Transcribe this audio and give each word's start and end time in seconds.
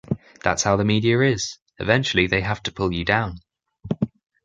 That's 0.43 0.63
how 0.63 0.77
the 0.77 0.83
media 0.83 1.21
is: 1.21 1.59
eventually 1.77 2.25
they 2.25 2.41
have 2.41 2.63
to 2.63 2.71
pull 2.71 2.91
you 2.91 3.05
down. 3.05 3.37